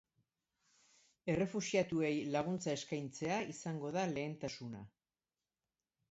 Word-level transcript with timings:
Errefuxiatuei 1.33 2.13
laguntza 2.35 2.73
eskaintzea 2.77 3.37
izango 3.51 3.91
da 3.97 4.05
lehentasuna. 4.13 4.81